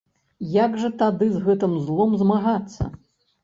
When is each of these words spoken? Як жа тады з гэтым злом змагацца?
Як 0.53 0.77
жа 0.83 0.89
тады 1.03 1.29
з 1.35 1.43
гэтым 1.45 1.77
злом 1.85 2.19
змагацца? 2.25 2.93